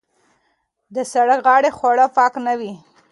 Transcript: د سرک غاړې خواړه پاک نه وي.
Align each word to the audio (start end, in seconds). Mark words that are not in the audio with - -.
د 0.95 0.97
سرک 1.11 1.39
غاړې 1.47 1.71
خواړه 1.77 2.05
پاک 2.15 2.33
نه 2.45 2.53
وي. 2.59 2.73